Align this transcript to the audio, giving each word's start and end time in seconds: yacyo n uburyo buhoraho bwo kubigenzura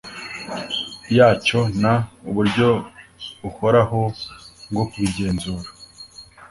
yacyo 1.17 1.59
n 1.81 1.83
uburyo 2.29 2.69
buhoraho 3.41 4.01
bwo 4.71 4.83
kubigenzura 4.91 5.67